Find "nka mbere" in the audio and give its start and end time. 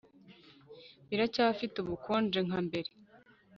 2.47-2.89